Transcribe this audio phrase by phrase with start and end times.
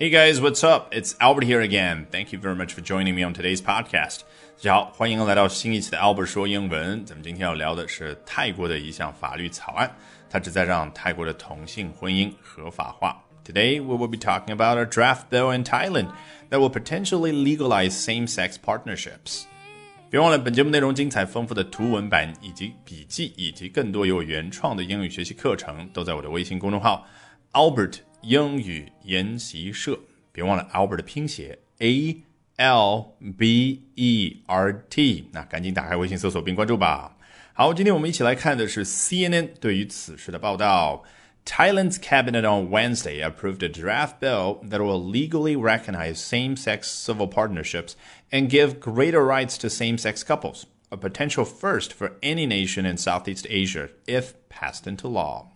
[0.00, 0.92] Hey guys, what's up?
[0.92, 2.06] It's Albert here again.
[2.10, 4.20] Thank you very much for joining me on today's podcast.
[4.58, 7.04] 大家好，欢迎来到新一期的 Albert 说英文。
[7.06, 9.90] 咱们今天要聊的是泰国的一项法律草案，
[10.28, 13.22] 它旨在让泰国的同性婚姻合法化。
[13.44, 16.08] Today we will be talking about a draft bill in Thailand
[16.50, 19.44] that will potentially legalize same-sex partnerships.
[20.10, 27.06] 别忘了，本节目内容精彩丰富的图文版以及笔记，以及更多有原创的英语学习课程，都在我的微信公众号
[27.52, 28.00] Albert。
[28.22, 29.98] 英语研习社，
[30.32, 32.22] 别忘了 Albert 的拼写 A
[32.56, 37.16] L B E R T，那赶紧打开微信搜索并关注吧。
[37.52, 41.04] 好，今天我们一起来看的是 CNN 对于此事的报道。
[41.46, 47.92] Thailand's cabinet on Wednesday approved a draft bill that will legally recognize same-sex civil partnerships
[48.32, 53.46] and give greater rights to same-sex couples, a potential first for any nation in Southeast
[53.48, 55.52] Asia if passed into law.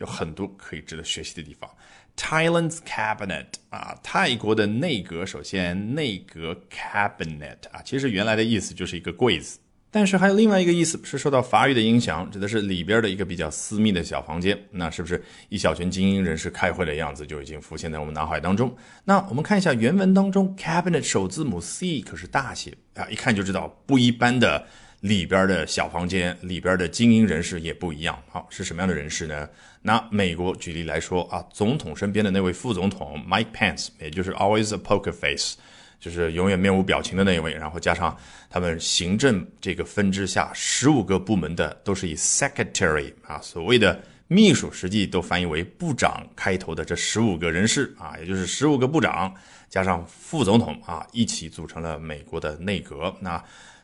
[0.00, 1.70] 有很多可以值得学习的地方。
[2.16, 5.24] Thailand's cabinet 啊，泰国的内阁。
[5.24, 9.58] 首先，内阁 cabinet 啊，其实原来的意思就是一个柜子，
[9.90, 14.58] 但是还有另外一个意思是受到法语的影响，指的是里边的一个比较私密的小房间。
[14.70, 18.74] 那是不是一小群精英人士开会的样子就已经浮现在我们脑海当中？
[19.04, 24.66] 那我们看一下原文当中，cabinet 首字母 c 可是大写啊，一看就知道不一般的。
[25.00, 29.48] 里边的小房间里边的精英人士也不一样，好是什么样的人士呢？
[29.82, 35.56] 拿美国举例来说啊，总统身边的那位副总统 Mike Pence，也就是 always a poker face，
[35.98, 38.14] 就是永远面无表情的那一位，然后加上
[38.50, 49.34] 他们行政这个分支下十五个部门的都是以 secretary 啊，所谓的秘书，实际都翻译为部长开头的这十五个人士啊，也就是十五个部长
[49.70, 53.16] 加上副总统啊，一起组成了美国的内阁。
[53.18, 53.42] 那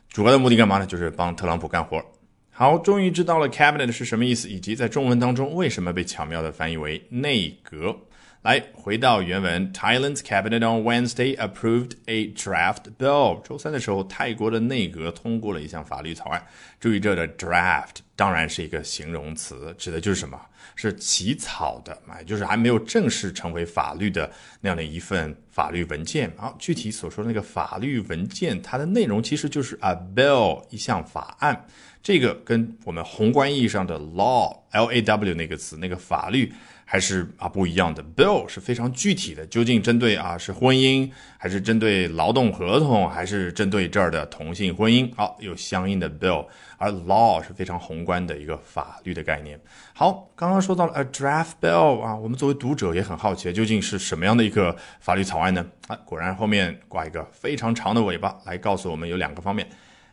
[0.09, 0.85] 主要的目的干嘛呢？
[0.85, 2.03] 就是帮特朗普干活。
[2.49, 7.95] 好，终于知道了 cabinet 是什么意思，以及在中文当中为什么被巧妙的翻译为内阁。
[8.43, 13.41] 来，回到原文，Thailand's cabinet on Wednesday approved a draft bill。
[13.41, 16.41] 周三的时候，泰国的内阁通过了一项法律草案。
[16.79, 20.39] 注意，这的 draft 当然是一个形容词，指的就是什么？
[20.75, 26.31] 是起草的，啊，就是还没有正式成为法律的那样的一份法律文件。
[26.37, 31.65] 好，具体所说的那个法律文件，它的内容其实就是 a bill 一项法案。
[32.03, 36.51] 这个跟我们宏观意义上的 law l a w 那个词那个法律。
[36.89, 45.13] 还是啊不一样的，bill 是非常具体的，究竟针对啊是婚姻，还是针对劳动合同，还是针对这儿的同性婚姻？
[45.13, 46.45] 好，有相应的 bill，
[46.77, 49.59] 而 law 是非常宏观的一个法律的概念。
[49.93, 55.65] 好，刚刚说到了 a draft bill 啊，我们作为读者也很好奇，究竟是什么样的一个法律草案呢？
[55.89, 59.67] 啊，果然后面挂一个非常长的尾巴来告诉我们有两个方面。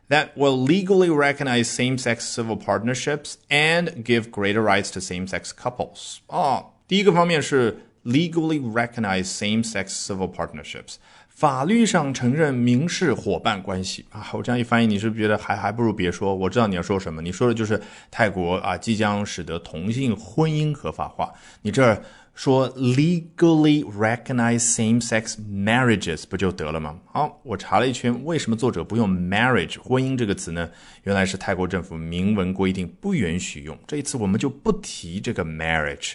[0.09, 6.19] That will legally recognize same-sex civil partnerships and give greater rights to same-sex couples.
[6.27, 10.97] 哦，第一个方面是 legally recognize same-sex civil partnerships，
[11.29, 14.29] 法律上承认民事伙伴关系啊。
[14.33, 16.35] 我这样一翻译，你是不是觉得还还不如别说？
[16.35, 21.33] 我知道你要说什么，你说的就是泰国啊，即将使得同性婚姻合法化。
[21.63, 22.03] 你这儿。
[22.35, 26.99] 说 legally recognize same-sex marriages 不就得了吗？
[27.07, 30.69] 好，我查了一圈，为什么作者不用 marriage 婚姻这个词呢？
[31.05, 33.79] 原来是泰国政府明文规定不允许用。
[33.87, 36.15] 这一次我们就不提这个 marriage，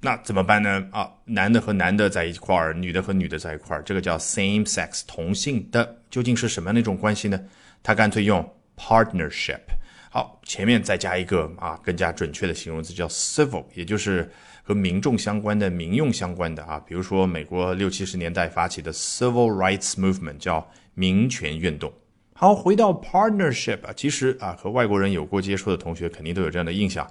[0.00, 0.88] 那怎么办呢？
[0.90, 7.38] 啊，男的和男的在一块儿，女的和女的在一块儿，这个叫 same-sex 同性的，究竟是什么样的一种关系呢？
[7.82, 8.42] 他干脆用
[8.76, 9.60] partnership。
[10.10, 14.30] 好，前面再加一个啊，更加准确的形容词叫 civil，也就是
[14.62, 16.78] 和民众相关的、民用相关的啊。
[16.86, 21.92] 比如说，美国六七十年代发起的 civil rights movement 叫民权运动。
[22.32, 27.04] 好，回到 partnership 啊，其实啊，和外国人有过接触的同学肯定都有这样的印象。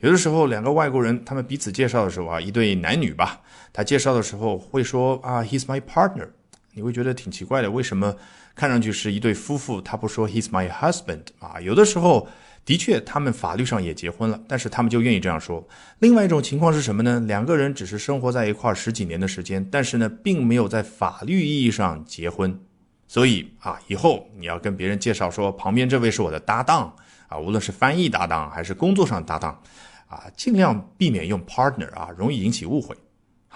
[0.00, 3.40] 有的时候，两个外国人他们彼此介绍的时候啊，一对男女吧，
[3.72, 6.28] 他介绍的时候会说啊，he's my partner，
[6.74, 8.14] 你会觉得挺奇怪的，为什么
[8.54, 11.60] 看上去是一对夫妇，他不说 he's my husband 啊？
[11.60, 12.28] 有的时候。
[12.66, 15.62] 的确，他们法律上也结婚了，但是他们就愿意这样说。
[15.98, 17.20] 另外一种情况是什么呢？
[17.26, 22.58] 两个人只是生活在一块十几年的时间，但是呢，并没有在法律意义上结婚。
[23.06, 26.90] 所以啊，以后你要跟别人介绍说，旁边这位是我的搭档
[27.28, 29.60] 啊，无论是翻译搭档还是工作上搭档，
[30.06, 32.96] 啊，尽量避免用 partner 啊，容易引起误会。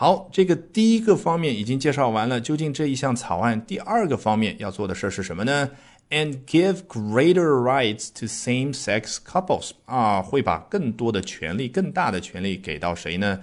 [0.00, 2.40] 好，这个第一个方面已经介绍完了。
[2.40, 5.68] 究竟这一项草案第二个方面要做的事是什么呢
[6.08, 13.40] ？And give greater rights to same-sex couples 啊，会把更多的权利、更大的权利给到谁呢？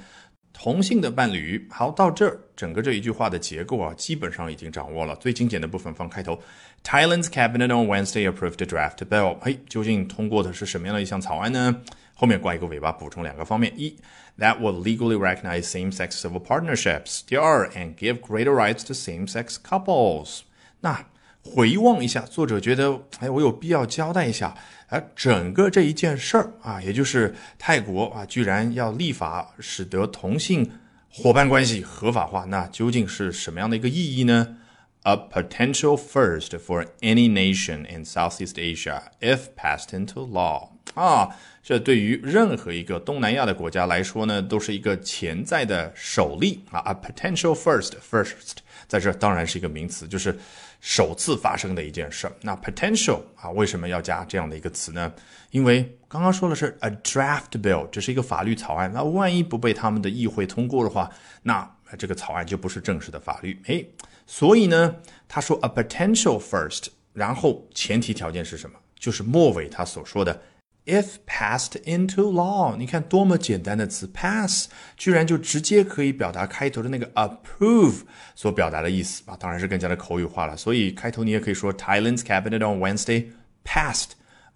[0.58, 1.68] 同性的伴侣。
[1.70, 5.14] 好，到这儿，整个这一句话的结构啊，基本上已经掌握了。
[5.18, 6.42] 最精简的部分放开头。
[6.84, 9.38] Thailand's cabinet on Wednesday approved a draft bill。
[9.42, 11.82] 嘿，究竟通过的是什么样的一项草案呢
[12.16, 13.94] 后面挂一个尾巴，补充两个方面：一
[14.40, 20.40] ，that will legally recognize same-sex civil partnerships；第二，and give greater rights to same-sex couples。
[20.80, 21.06] 那
[21.46, 24.56] 回望一下，作者觉得，哎，我有必要交代一下，
[24.88, 30.70] 啊，整个这一件事儿啊，也就是泰国啊，居然要立法使得同性
[31.10, 34.58] 伙伴关系合法化，那究竟是什么样的一个意义呢
[35.04, 41.28] ？a potential first for any nation in Southeast Asia if passed into law 啊，
[41.64, 46.80] 这对于任何一个东南亚的国家来说呢，都是一个潜在的首例啊。
[46.80, 50.38] A potential first first 在这当然是一个名词，就是
[50.80, 52.32] 首次发生的一件事。
[52.42, 55.12] 那 potential 啊，为什么要加这样的一个词呢？
[55.50, 58.92] 因为刚刚说的是 a draft bill，这是一个法律草案。
[58.94, 61.10] 那万一不被他们的议会通过的话，
[61.42, 63.60] 那这个草案就不是正式的法律。
[63.66, 63.90] 诶，
[64.28, 64.96] 所以呢，
[65.28, 68.78] 他说 a potential first，然后前提条件是什么？
[69.00, 70.42] 就是末尾他所说的
[70.86, 72.76] if passed into law。
[72.78, 78.02] 你看多么简单的词，pass 居然就直接可以表达开头的那个 approve
[78.36, 80.56] 所表达的意思啊，当然是更加的口语化了。
[80.56, 83.28] 所以开头你也可以说 Thailand's cabinet on Wednesday
[83.64, 84.12] passed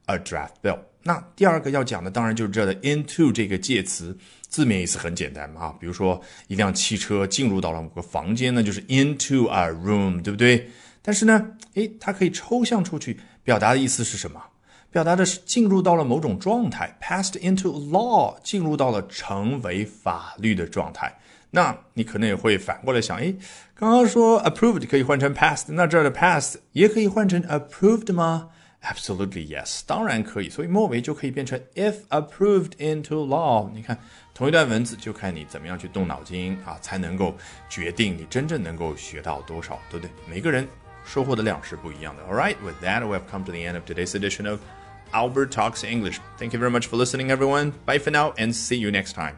[0.05, 0.79] a draft bill。
[1.03, 4.17] 那第二个要讲的当然就是这的 into 这个介词。
[4.49, 10.67] 字面意思很简单嘛，比如说一辆汽车进入到了某个房间那，就是 into a room，对不对？
[11.03, 14.41] 但是呢，诶，它可以抽象出去，表达的意思是什么？
[14.91, 21.15] 表达的是进入到了某种状态，passed into law，进入到了成为法律的状态。
[21.51, 23.35] 那你可能也会反过来想，诶，
[23.75, 28.49] 刚刚说 approved 可以换成 passed，那这儿的 passed 也可以换成 approved 吗
[28.83, 33.69] ？Absolutely yes，当然可以，所以末尾就可以变成 if approved into law。
[33.73, 33.97] 你看，
[34.33, 37.35] 同一段文字就看你怎么样去动脑筋啊，才能够
[37.67, 40.11] 决定你真正能够学到多少，对不对？
[40.29, 40.67] 每个人
[41.08, 42.22] 收获的量是不一样的。
[42.24, 44.60] All right, with that, we have come to the end of today's edition of
[45.12, 46.18] Albert Talks English.
[46.38, 47.72] Thank you very much for listening, everyone.
[47.86, 49.36] Bye for now, and see you next time.